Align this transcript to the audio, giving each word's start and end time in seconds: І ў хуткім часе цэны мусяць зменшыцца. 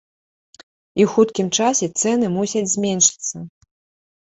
І 0.99 1.05
ў 1.07 1.13
хуткім 1.15 1.47
часе 1.59 1.87
цэны 2.01 2.33
мусяць 2.39 2.67
зменшыцца. 2.75 3.47